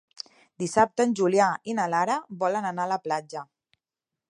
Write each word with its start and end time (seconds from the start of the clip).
Dissabte 0.63 1.05
en 1.09 1.13
Julià 1.19 1.51
i 1.73 1.77
na 1.81 1.87
Lara 1.95 2.17
volen 2.45 2.69
anar 2.73 2.89
a 2.89 2.91
la 2.95 3.01
platja. 3.07 3.45